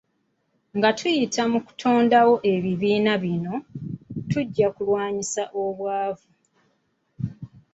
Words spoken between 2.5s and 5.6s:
ebibiina bino tujja kulwanyisa